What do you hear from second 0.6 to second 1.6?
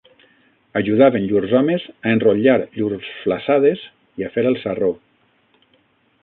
Ajudaven llurs